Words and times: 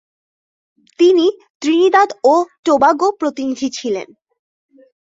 তিনি 0.99 1.25
ত্রিনিদাদ 1.61 2.09
ও 2.23 2.33
টোবাগো 2.65 3.07
প্রতিনিধি 3.19 3.67
ছিলেন। 3.69 4.07